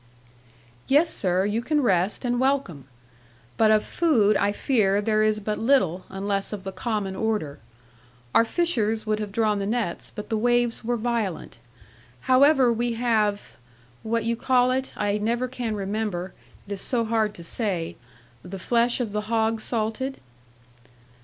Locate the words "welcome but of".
2.39-3.83